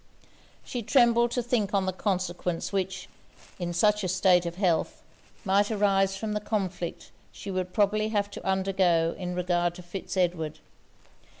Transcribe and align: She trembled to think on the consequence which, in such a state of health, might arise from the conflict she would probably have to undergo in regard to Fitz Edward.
She 0.63 0.81
trembled 0.81 1.29
to 1.29 1.43
think 1.43 1.75
on 1.75 1.85
the 1.85 1.93
consequence 1.93 2.73
which, 2.73 3.07
in 3.59 3.71
such 3.71 4.03
a 4.03 4.07
state 4.07 4.47
of 4.47 4.55
health, 4.55 5.03
might 5.45 5.69
arise 5.69 6.17
from 6.17 6.33
the 6.33 6.39
conflict 6.39 7.11
she 7.31 7.51
would 7.51 7.71
probably 7.71 8.07
have 8.09 8.31
to 8.31 8.43
undergo 8.43 9.13
in 9.15 9.35
regard 9.35 9.75
to 9.75 9.83
Fitz 9.83 10.17
Edward. 10.17 10.57